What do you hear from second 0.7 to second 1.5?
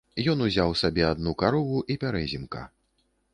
сабе адну